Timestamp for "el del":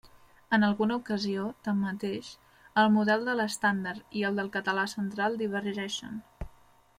4.31-4.51